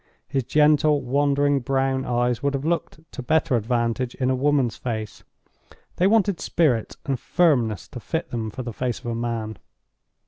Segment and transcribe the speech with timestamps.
[0.27, 6.07] His gentle, wandering brown eyes would have looked to better advantage in a woman's face—they
[6.07, 9.59] wanted spirit and firmness to fit them for the face of a man.